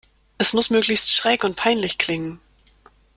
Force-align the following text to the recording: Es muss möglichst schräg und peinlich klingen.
Es 0.39 0.53
muss 0.53 0.71
möglichst 0.71 1.11
schräg 1.13 1.43
und 1.43 1.55
peinlich 1.55 1.99
klingen. 1.99 2.41